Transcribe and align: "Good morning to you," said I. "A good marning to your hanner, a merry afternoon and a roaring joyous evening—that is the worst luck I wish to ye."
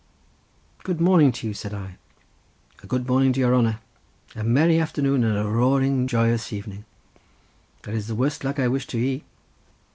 "Good 0.81 0.99
morning 0.99 1.31
to 1.33 1.47
you," 1.47 1.53
said 1.53 1.75
I. 1.75 1.97
"A 2.81 2.87
good 2.87 3.07
marning 3.07 3.33
to 3.33 3.39
your 3.39 3.53
hanner, 3.53 3.81
a 4.35 4.43
merry 4.43 4.79
afternoon 4.79 5.23
and 5.23 5.37
a 5.37 5.47
roaring 5.47 6.07
joyous 6.07 6.51
evening—that 6.51 7.93
is 7.93 8.07
the 8.07 8.15
worst 8.15 8.43
luck 8.43 8.57
I 8.57 8.67
wish 8.67 8.87
to 8.87 8.97
ye." 8.97 9.23